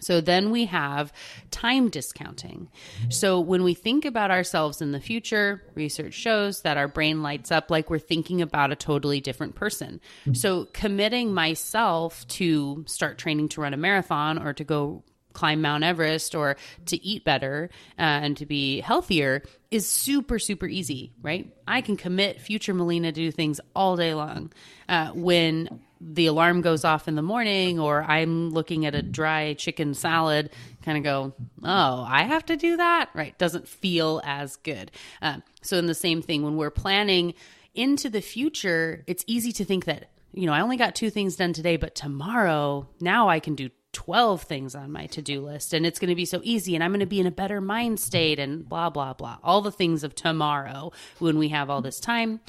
[0.00, 1.12] So then we have
[1.50, 2.70] time discounting.
[3.10, 7.52] So when we think about ourselves in the future, research shows that our brain lights
[7.52, 10.00] up like we're thinking about a totally different person.
[10.32, 15.84] So committing myself to start training to run a marathon or to go climb Mount
[15.84, 17.68] Everest or to eat better
[17.98, 21.52] uh, and to be healthier is super, super easy, right?
[21.68, 24.52] I can commit future Melina to do things all day long.
[24.88, 29.54] Uh, when the alarm goes off in the morning or I'm looking at a dry
[29.54, 30.50] chicken salad,
[30.82, 33.10] kind of go, oh, I have to do that?
[33.14, 33.36] Right.
[33.38, 34.90] Doesn't feel as good.
[35.22, 37.34] Uh, so, in the same thing, when we're planning
[37.74, 41.36] into the future, it's easy to think that, you know, I only got two things
[41.36, 45.72] done today, but tomorrow, now I can do 12 things on my to do list
[45.72, 47.60] and it's going to be so easy and I'm going to be in a better
[47.60, 49.38] mind state and blah, blah, blah.
[49.42, 52.40] All the things of tomorrow when we have all this time.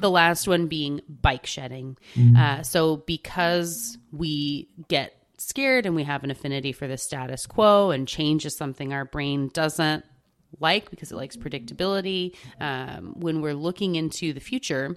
[0.00, 1.96] The last one being bike shedding.
[2.14, 2.36] Mm-hmm.
[2.36, 7.90] Uh, so because we get scared and we have an affinity for the status quo
[7.90, 10.04] and change is something our brain doesn't
[10.58, 12.34] like because it likes predictability.
[12.60, 14.96] Um, when we're looking into the future,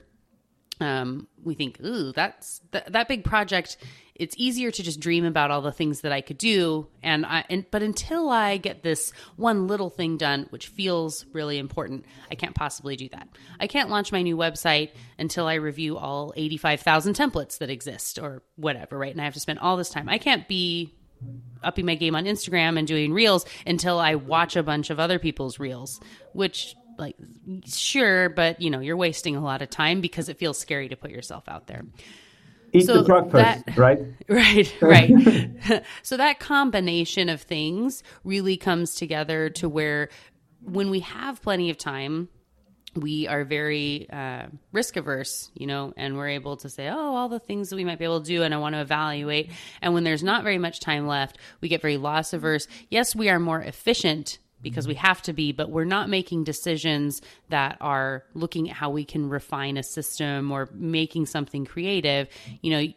[0.80, 3.78] um, we think, ooh, that's th- that big project
[4.16, 7.46] it's easier to just dream about all the things that I could do and I
[7.50, 12.36] and but until I get this one little thing done which feels really important I
[12.36, 13.28] can't possibly do that.
[13.60, 18.44] I can't launch my new website until I review all 85,000 templates that exist or
[18.56, 19.12] whatever, right?
[19.12, 20.08] And I have to spend all this time.
[20.10, 20.94] I can't be
[21.64, 25.18] upping my game on Instagram and doing reels until I watch a bunch of other
[25.20, 26.02] people's reels,
[26.34, 27.16] which like
[27.66, 30.96] sure, but you know, you're wasting a lot of time because it feels scary to
[30.96, 31.84] put yourself out there.
[32.74, 34.00] Eat so the truck first, that, right?
[34.28, 35.84] Right, right.
[36.02, 40.10] so that combination of things really comes together to where
[40.60, 42.30] when we have plenty of time,
[42.96, 47.30] we are very uh, risk averse, you know, and we're able to say, oh, all
[47.30, 49.52] the things that we might be able to do, and I want to evaluate.
[49.82, 52.68] And when there's not very much time left, we get very loss averse.
[52.90, 57.22] Yes, we are more efficient because we have to be, but we're not making decisions
[57.50, 62.28] that are looking at how we can refine a system or making something creative.
[62.62, 62.94] You know,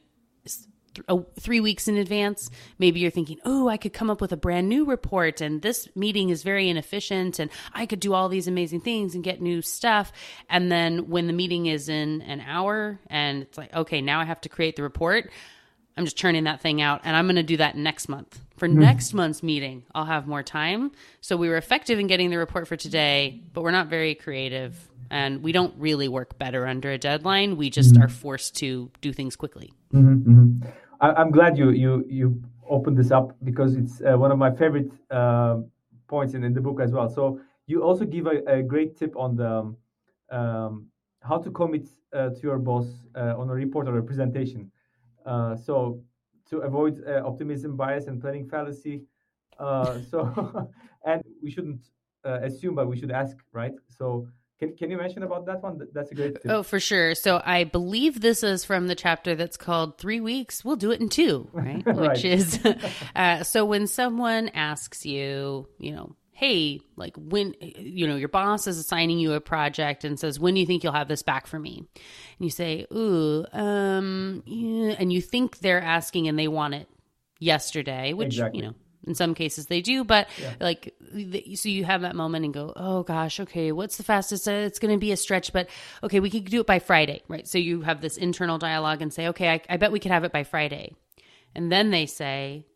[1.08, 2.48] oh, three weeks in advance,
[2.78, 5.88] maybe you're thinking, oh, I could come up with a brand new report, and this
[5.94, 9.62] meeting is very inefficient, and I could do all these amazing things and get new
[9.62, 10.12] stuff.
[10.48, 14.24] And then when the meeting is in an hour, and it's like, okay, now I
[14.24, 15.30] have to create the report,
[15.96, 18.68] I'm just churning that thing out, and I'm going to do that next month for
[18.68, 18.80] mm-hmm.
[18.80, 20.92] next month's meeting, I'll have more time.
[21.20, 24.88] So we were effective in getting the report for today, but we're not very creative
[25.10, 27.56] and we don't really work better under a deadline.
[27.56, 28.02] We just mm-hmm.
[28.02, 29.72] are forced to do things quickly.
[29.92, 30.68] Mm-hmm, mm-hmm.
[31.00, 34.50] I, am glad you you you opened this up because it's uh, one of my
[34.50, 35.58] favorite uh,
[36.08, 37.08] points in, in the book as well.
[37.08, 39.74] So you also give a, a great tip on the
[40.36, 40.86] um,
[41.20, 44.72] how to commit uh, to your boss uh, on a report or a presentation.
[45.26, 46.00] Uh, so
[46.50, 49.02] to avoid uh, optimism bias and planning fallacy.
[49.58, 50.70] Uh, so,
[51.04, 51.80] and we shouldn't
[52.24, 53.72] uh, assume, but we should ask, right?
[53.88, 55.86] So, can, can you mention about that one?
[55.92, 56.50] That's a great tip.
[56.50, 57.14] Oh, for sure.
[57.14, 60.64] So I believe this is from the chapter that's called Three Weeks.
[60.64, 61.82] We'll do it in two, right?
[61.86, 61.96] right.
[61.96, 62.58] Which is,
[63.16, 68.66] uh, so when someone asks you, you know, hey, like when, you know, your boss
[68.66, 71.46] is assigning you a project and says, when do you think you'll have this back
[71.46, 71.78] for me?
[71.78, 76.90] And you say, ooh, um, yeah, and you think they're asking and they want it
[77.38, 78.60] yesterday, which, exactly.
[78.60, 78.74] you know,
[79.06, 80.52] in some cases they do, but yeah.
[80.60, 80.94] like,
[81.54, 84.46] so you have that moment and go, oh gosh, okay, what's the fastest?
[84.46, 85.70] Uh, it's going to be a stretch, but
[86.02, 87.48] okay, we could do it by Friday, right?
[87.48, 90.24] So you have this internal dialogue and say, okay, I, I bet we could have
[90.24, 90.92] it by Friday.
[91.54, 92.66] And then they say,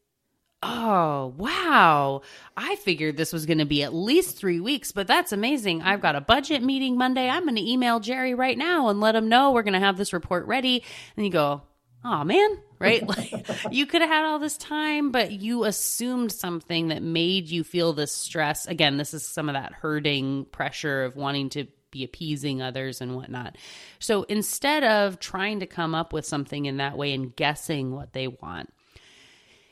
[0.62, 2.20] Oh, wow.
[2.54, 5.80] I figured this was going to be at least three weeks, but that's amazing.
[5.80, 7.30] I've got a budget meeting Monday.
[7.30, 9.96] I'm going to email Jerry right now and let him know we're going to have
[9.96, 10.84] this report ready.
[11.16, 11.62] And you go,
[12.04, 13.06] oh man, right?
[13.08, 13.32] like
[13.70, 17.94] you could have had all this time, but you assumed something that made you feel
[17.94, 18.66] this stress.
[18.66, 23.16] Again, this is some of that herding pressure of wanting to be appeasing others and
[23.16, 23.56] whatnot.
[23.98, 28.12] So instead of trying to come up with something in that way and guessing what
[28.12, 28.72] they want,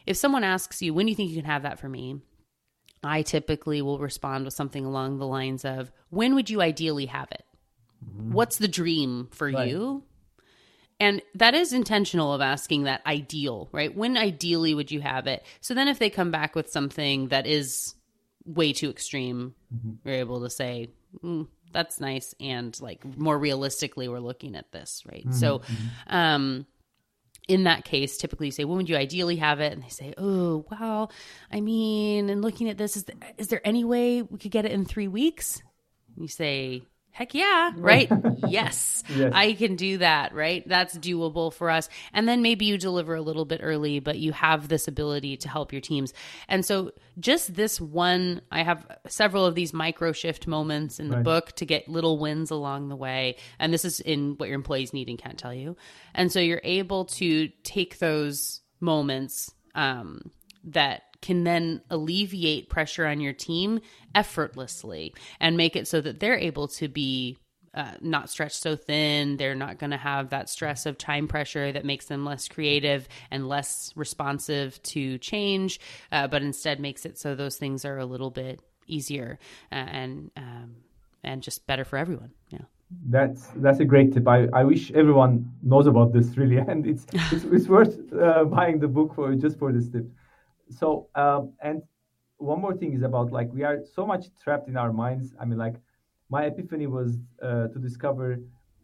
[0.09, 2.21] if someone asks you, when do you think you can have that for me?
[3.05, 7.29] I typically will respond with something along the lines of, When would you ideally have
[7.31, 7.45] it?
[8.05, 8.33] Mm-hmm.
[8.33, 9.69] What's the dream for right.
[9.69, 10.03] you?
[10.99, 13.95] And that is intentional of asking that ideal, right?
[13.95, 15.45] When ideally would you have it?
[15.61, 17.95] So then if they come back with something that is
[18.47, 20.09] way too extreme, mm-hmm.
[20.09, 20.91] you're able to say,
[21.23, 22.35] mm, that's nice.
[22.41, 25.21] And like more realistically, we're looking at this, right?
[25.27, 25.39] Mm-hmm.
[25.39, 26.17] So, mm-hmm.
[26.17, 26.67] um,
[27.49, 29.73] in that case, typically you say, when would you ideally have it?
[29.73, 31.11] And they say, oh, well,
[31.51, 34.67] I mean, and looking at this, is, there, is there any way we could get
[34.67, 35.63] it in three weeks?
[36.15, 36.83] And you say,
[37.19, 38.11] heck yeah, right?
[38.49, 40.67] yes, yes, I can do that, right?
[40.69, 41.89] That's doable for us.
[42.13, 45.49] And then maybe you deliver a little bit early, but you have this ability to
[45.49, 46.13] help your teams.
[46.49, 51.17] And so, just this one, I have several of these micro shift moments in the
[51.17, 51.25] right.
[51.25, 53.37] book to get little wins along the way.
[53.59, 55.77] And this is in what your employees need and can't tell you.
[56.15, 60.31] And so, you're able to take those moments um,
[60.65, 63.81] that can then alleviate pressure on your team
[64.15, 67.37] effortlessly and make it so that they're able to be
[67.75, 69.37] uh, not stretched so thin.
[69.37, 73.09] They're not going to have that stress of time pressure that makes them less creative
[73.31, 78.07] and less responsive to change, uh, but instead makes it so those things are a
[78.07, 79.39] little bit easier
[79.71, 80.77] uh, and um,
[81.23, 82.33] and just better for everyone.
[82.51, 82.63] Yeah.
[83.07, 84.27] That's that's a great tip.
[84.27, 88.79] I, I wish everyone knows about this really, and it's it's, it's worth uh, buying
[88.79, 90.07] the book for just for this tip
[90.71, 91.83] so um, and
[92.39, 95.35] one more thing is about like we are so much trapped in our minds.
[95.41, 95.77] I mean like
[96.31, 98.39] my epiphany was uh, to discover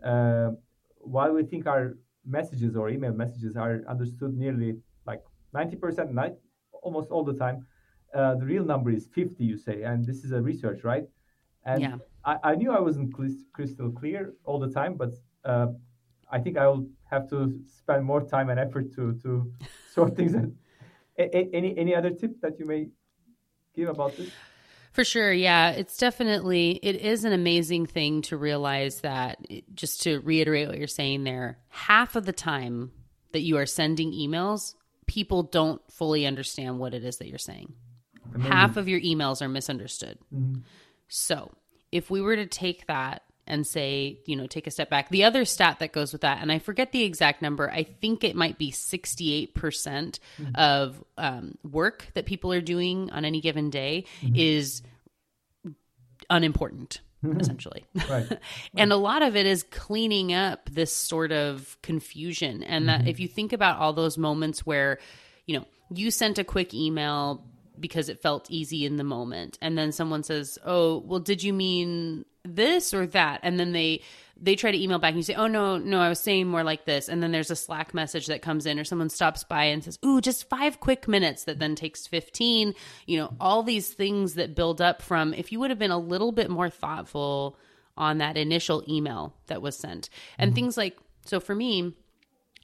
[0.05, 0.51] uh,
[0.99, 5.23] while we think our messages or email messages are understood nearly like
[5.55, 6.35] 90% night
[6.83, 7.67] almost all the time.
[8.15, 11.05] Uh, the real number is 50 you say and this is a research right?
[11.67, 11.97] And yeah.
[12.25, 13.13] I, I knew i wasn't
[13.53, 15.13] crystal clear all the time but
[15.45, 15.69] uh,
[16.31, 19.53] i think i will have to spend more time and effort to to
[19.93, 20.51] sort things out
[21.19, 22.89] any any other tip that you may
[23.75, 24.31] give about this?
[24.93, 25.71] For sure, yeah.
[25.71, 29.39] It's definitely it is an amazing thing to realize that
[29.75, 32.93] just to reiterate what you're saying there, half of the time
[33.33, 34.75] that you are sending emails,
[35.07, 37.75] people don't fully understand what it is that you're saying.
[38.35, 38.53] Amazing.
[38.53, 40.19] Half of your emails are misunderstood.
[40.33, 40.61] Mm-hmm.
[41.09, 41.53] So,
[41.91, 45.11] if we were to take that and say, you know, take a step back.
[45.11, 48.25] The other stat that goes with that, and I forget the exact number, I think
[48.25, 53.41] it might be 68% mm hmm of um, work that people are doing on any
[53.41, 54.37] given day mm-hmm.
[54.37, 54.83] is
[56.31, 57.01] unimportant.
[57.25, 57.41] Mm-hmm.
[57.41, 57.85] Essentially.
[58.09, 58.39] Right.
[58.77, 62.63] and a lot of it is cleaning up this sort of confusion.
[62.63, 63.09] And that mm-hmm.
[63.09, 64.99] if you think about all those moments where,
[65.47, 67.45] you know, you sent a quick email
[67.79, 71.53] because it felt easy in the moment and then someone says oh well did you
[71.53, 73.41] mean this or that.
[73.43, 74.03] And then they
[74.41, 76.65] they try to email back and you say oh no no i was saying more
[76.65, 77.09] like this.
[77.09, 79.99] And then there's a slack message that comes in or someone stops by and says
[80.05, 82.75] ooh just five quick minutes that then takes 15
[83.07, 85.99] you know all these things that build up from if you would have been a
[85.99, 87.57] little bit more thoughtful
[87.97, 90.11] on that initial email that was sent.
[90.39, 90.55] And mm-hmm.
[90.57, 91.95] things like so for me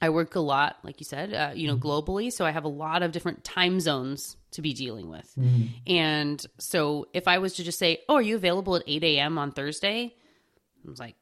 [0.01, 1.87] I work a lot, like you said, uh, you know, mm-hmm.
[1.87, 2.31] globally.
[2.31, 5.31] So I have a lot of different time zones to be dealing with.
[5.37, 5.65] Mm-hmm.
[5.87, 9.37] And so if I was to just say, Oh, are you available at 8 a.m.
[9.37, 10.15] on Thursday?
[10.85, 11.15] I was like,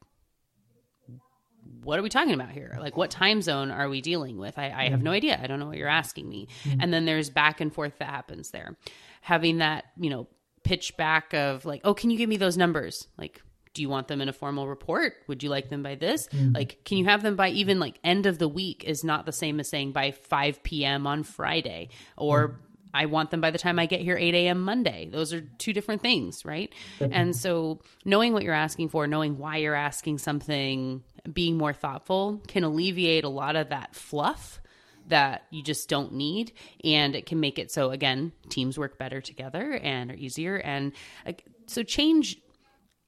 [1.83, 2.77] What are we talking about here?
[2.79, 4.57] Like, what time zone are we dealing with?
[4.57, 5.17] I, I have no mm-hmm.
[5.17, 5.39] idea.
[5.43, 6.47] I don't know what you're asking me.
[6.63, 6.81] Mm-hmm.
[6.81, 8.77] And then there's back and forth that happens there.
[9.21, 10.27] Having that, you know,
[10.63, 13.09] pitch back of like, Oh, can you give me those numbers?
[13.17, 13.41] Like,
[13.73, 15.13] do you want them in a formal report?
[15.27, 16.27] Would you like them by this?
[16.27, 16.53] Mm-hmm.
[16.53, 19.31] Like, can you have them by even like end of the week is not the
[19.31, 21.05] same as saying by 5 p.m.
[21.05, 22.61] on Friday or mm-hmm.
[22.91, 24.61] I want them by the time I get here 8 a.m.
[24.61, 25.07] Monday.
[25.11, 26.73] Those are two different things, right?
[26.99, 27.13] Mm-hmm.
[27.13, 32.41] And so knowing what you're asking for, knowing why you're asking something, being more thoughtful
[32.47, 34.61] can alleviate a lot of that fluff
[35.07, 36.51] that you just don't need
[36.83, 40.91] and it can make it so again teams work better together and are easier and
[41.25, 41.33] uh,
[41.65, 42.37] so change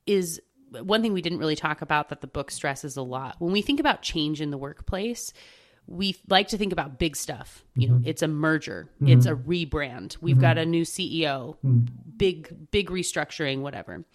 [0.07, 3.51] is one thing we didn't really talk about that the book stresses a lot when
[3.51, 5.33] we think about change in the workplace
[5.87, 7.97] we like to think about big stuff you mm-hmm.
[7.97, 9.09] know it's a merger mm-hmm.
[9.09, 10.41] it's a rebrand we've mm-hmm.
[10.41, 11.85] got a new ceo mm-hmm.
[12.15, 14.05] big big restructuring whatever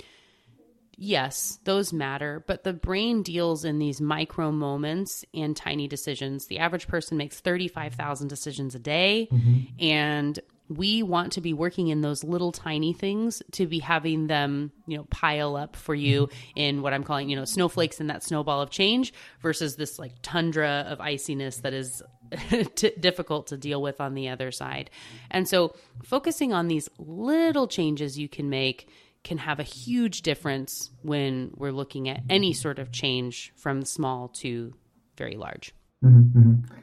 [0.97, 6.59] yes those matter but the brain deals in these micro moments and tiny decisions the
[6.59, 9.61] average person makes 35,000 decisions a day mm-hmm.
[9.79, 14.73] and we want to be working in those little tiny things to be having them,
[14.87, 18.23] you know, pile up for you in what I'm calling, you know, snowflakes in that
[18.23, 22.03] snowball of change versus this like tundra of iciness that is
[22.75, 24.91] t- difficult to deal with on the other side.
[25.31, 28.89] And so focusing on these little changes you can make
[29.23, 34.29] can have a huge difference when we're looking at any sort of change from small
[34.29, 34.73] to
[35.17, 35.75] very large.
[36.05, 36.39] Mm-hmm.
[36.39, 36.75] mm-hmm.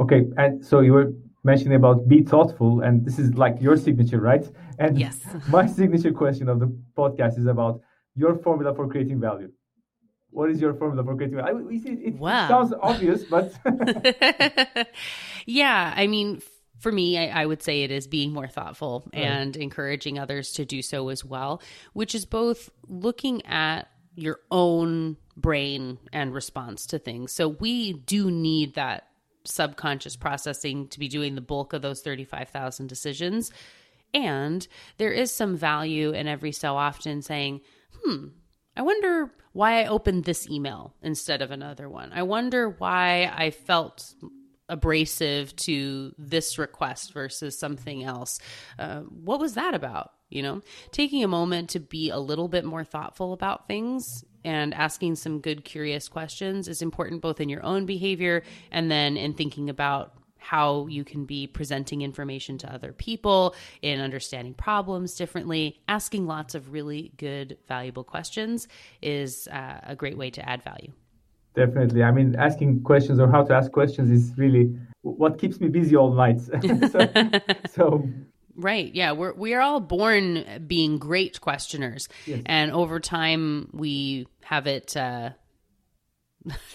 [0.00, 1.12] Okay, and so you were
[1.42, 4.46] mentioning about be thoughtful, and this is like your signature, right?
[4.78, 5.18] And yes.
[5.48, 6.66] my signature question of the
[6.96, 7.80] podcast is about
[8.14, 9.50] your formula for creating value.
[10.30, 11.68] What is your formula for creating value?
[11.68, 12.48] I, it, it, wow.
[12.48, 13.52] sounds obvious, but
[15.46, 16.40] yeah, I mean,
[16.78, 19.22] for me, I, I, would say it is being more thoughtful right.
[19.22, 21.60] and encouraging others to do so as well,
[21.92, 27.32] which is both looking at your own brain and response to things.
[27.32, 29.09] So we do need that
[29.44, 33.50] subconscious processing to be doing the bulk of those 35,000 decisions.
[34.12, 34.66] And
[34.98, 37.60] there is some value in every so often saying,
[38.02, 38.26] hmm,
[38.76, 42.12] I wonder why I opened this email instead of another one.
[42.12, 44.14] I wonder why I felt
[44.68, 48.38] abrasive to this request versus something else.
[48.78, 50.12] Uh, what was that about?
[50.28, 50.60] You know,
[50.92, 55.40] taking a moment to be a little bit more thoughtful about things and asking some
[55.40, 60.14] good, curious questions is important both in your own behavior and then in thinking about
[60.40, 65.78] how you can be presenting information to other people, in understanding problems differently.
[65.86, 68.66] Asking lots of really good, valuable questions
[69.02, 70.92] is uh, a great way to add value.
[71.54, 72.02] Definitely.
[72.02, 75.96] I mean, asking questions or how to ask questions is really what keeps me busy
[75.96, 76.40] all night.
[76.90, 77.08] so,
[77.70, 78.08] so
[78.60, 78.94] Right.
[78.94, 79.12] Yeah.
[79.12, 82.42] We're we are all born being great questioners, yes.
[82.46, 84.96] and over time we have it.
[84.96, 85.30] Uh,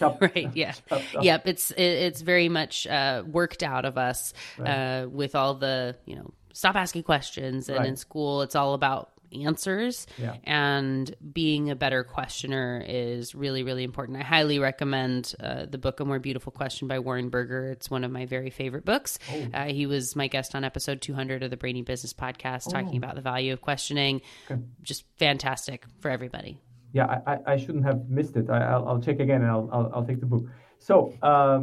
[0.00, 0.50] right.
[0.54, 0.74] Yeah.
[1.20, 1.46] Yep.
[1.46, 5.02] It's it, it's very much uh, worked out of us right.
[5.02, 7.88] uh, with all the you know stop asking questions, and right.
[7.88, 10.06] in school it's all about answers.
[10.18, 10.36] Yeah.
[10.44, 14.18] and being a better questioner is really really important.
[14.18, 17.70] I highly recommend uh, the book a more beautiful question by warren berger.
[17.70, 19.18] It's one of my very favorite books.
[19.32, 19.46] Oh.
[19.54, 22.70] uh, he was my guest on episode 200 of the brainy business podcast oh.
[22.70, 24.20] talking about the value of questioning.
[24.50, 24.60] Okay.
[24.82, 26.58] just fantastic for everybody.
[26.92, 28.48] Yeah i, I shouldn't have missed it.
[28.48, 30.44] I, will check again and I'll, I'll, I'll, take the book.
[30.78, 31.60] So uh,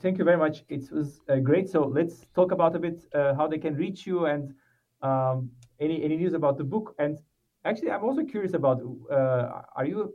[0.00, 0.64] thank you very much.
[0.68, 1.68] It was uh, great.
[1.68, 4.54] So let's talk about a bit uh, how they can reach you and
[5.02, 5.50] um,
[5.80, 6.94] any any news about the book?
[6.98, 7.18] And
[7.64, 8.80] actually, I'm also curious about
[9.10, 10.14] uh, are you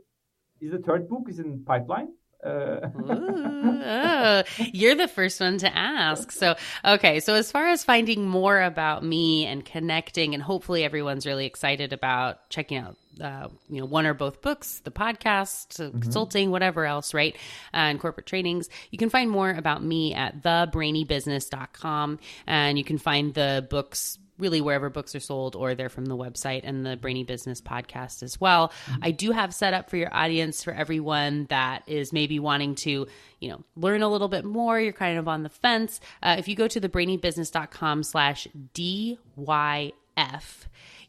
[0.60, 2.08] is the third book is in pipeline?
[2.44, 2.48] Uh...
[3.00, 6.30] Ooh, oh, you're the first one to ask.
[6.30, 7.20] So, okay.
[7.20, 11.92] So, as far as finding more about me and connecting, and hopefully everyone's really excited
[11.92, 15.98] about checking out, uh, you know, one or both books, the podcast, mm-hmm.
[15.98, 17.34] consulting, whatever else, right?
[17.74, 18.68] Uh, and corporate trainings.
[18.90, 24.60] You can find more about me at thebrainybusiness.com and you can find the books really
[24.60, 28.40] wherever books are sold or they're from the website and the Brainy Business podcast as
[28.40, 28.68] well.
[28.68, 29.00] Mm-hmm.
[29.02, 33.06] I do have set up for your audience for everyone that is maybe wanting to,
[33.40, 34.80] you know, learn a little bit more.
[34.80, 36.00] You're kind of on the fence.
[36.22, 39.92] Uh, if you go to thebrainybusiness.com slash DYF,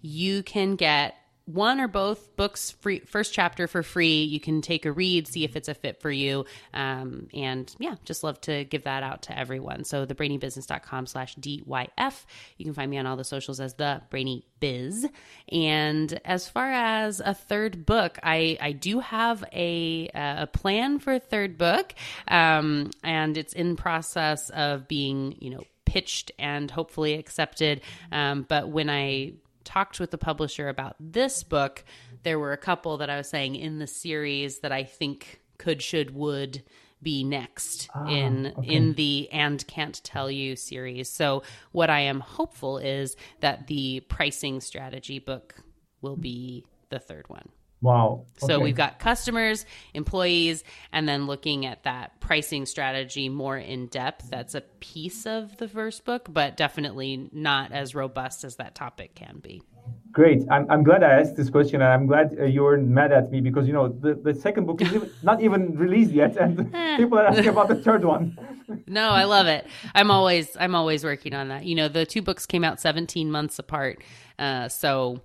[0.02, 1.16] you can get
[1.50, 4.24] one or both books free first chapter for free.
[4.24, 6.46] You can take a read see if it's a fit for you.
[6.74, 9.84] Um, and yeah just love to give that out to everyone.
[9.84, 12.26] So thebrainybusiness.com slash dyf
[12.58, 15.08] you can find me on all the socials as the brainy biz.
[15.52, 21.14] And as far as a third book i i do have a a plan for
[21.14, 21.94] a third book.
[22.28, 27.82] Um, and it's in process of being you know pitched and hopefully accepted.
[28.12, 29.34] Um, but when i
[29.70, 31.86] talked with the publisher about this book,
[32.24, 35.82] there were a couple that I was saying in the series that I think could,
[35.82, 36.64] should, would
[37.02, 38.76] be next ah, in okay.
[38.76, 41.08] in the and can't tell you series.
[41.08, 45.56] So what I am hopeful is that the pricing strategy book
[46.02, 47.50] will be the third one.
[47.82, 48.26] Wow.
[48.44, 48.52] Okay.
[48.52, 54.30] So we've got customers, employees, and then looking at that pricing strategy more in depth.
[54.30, 59.16] That's a piece of the first book, but definitely not as robust as that topic
[59.16, 59.64] can be.
[60.12, 60.44] Great.
[60.52, 63.32] I'm, I'm glad I asked this question, and I'm glad uh, you weren't mad at
[63.32, 64.92] me because you know the, the second book is
[65.24, 66.58] not even released yet, and
[66.98, 68.38] people are asking about the third one.
[68.88, 69.68] no, I love it.
[69.96, 71.64] I'm always I'm always working on that.
[71.64, 74.04] You know, the two books came out 17 months apart,
[74.38, 75.22] uh, so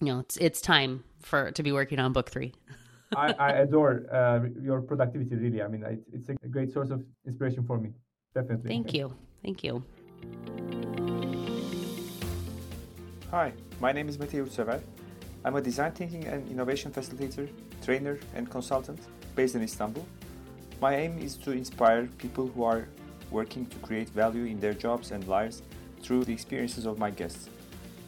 [0.00, 2.52] you know it's it's time for to be working on book three.
[3.16, 5.36] I, I, adore uh, your productivity.
[5.36, 7.90] Really, I mean, I, it's a great source of inspiration for me.
[8.34, 8.68] Definitely.
[8.68, 9.14] Thank you.
[9.42, 9.84] Thank you.
[13.30, 14.80] Hi, my name is Mete Yurtsever.
[15.44, 17.48] I'm a design thinking and innovation facilitator,
[17.84, 19.00] trainer, and consultant
[19.36, 20.06] based in Istanbul.
[20.80, 22.88] My aim is to inspire people who are
[23.30, 25.62] working to create value in their jobs and lives
[26.02, 27.48] through the experiences of my guests.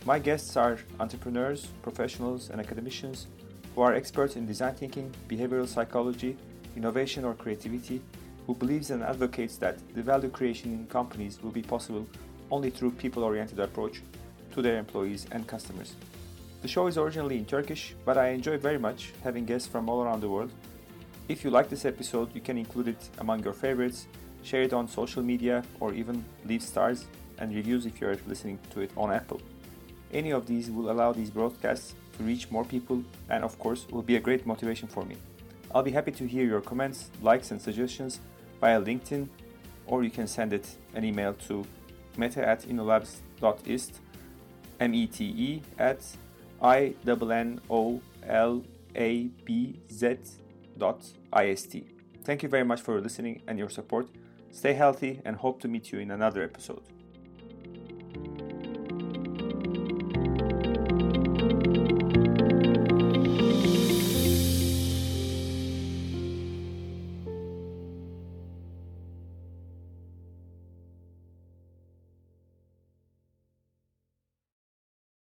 [0.07, 3.27] My guests are entrepreneurs, professionals, and academicians
[3.75, 6.37] who are experts in design thinking, behavioral psychology,
[6.77, 8.01] innovation, or creativity,
[8.47, 12.07] who believes and advocates that the value creation in companies will be possible
[12.53, 14.01] only through people-oriented approach
[14.55, 15.97] to their employees and customers.
[16.63, 20.05] The show is originally in Turkish, but I enjoy very much having guests from all
[20.05, 20.53] around the world.
[21.29, 24.07] If you like this episode, you can include it among your favorites
[24.47, 27.07] share it on social media, or even leave stars
[27.39, 29.41] and reviews if you're listening to it on Apple.
[30.13, 34.03] Any of these will allow these broadcasts to reach more people and, of course, will
[34.03, 35.17] be a great motivation for me.
[35.75, 38.21] I'll be happy to hear your comments, likes, and suggestions
[38.61, 39.29] via LinkedIn,
[39.87, 41.65] or you can send it an email to
[42.17, 44.01] mete at innolabz.ist,
[44.81, 46.01] M-E-T-E at
[46.63, 46.97] I-N-N-O-L-A-B-Z
[50.79, 51.85] dot I-S-T.
[52.25, 54.09] Thank you very much for listening and your support.
[54.51, 56.83] Stay healthy and hope to meet you in another episode.